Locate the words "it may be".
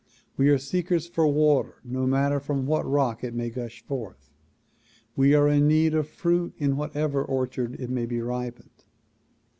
7.79-8.19